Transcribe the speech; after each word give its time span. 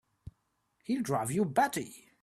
He'll 0.83 1.03
drive 1.03 1.29
you 1.29 1.45
batty! 1.45 2.09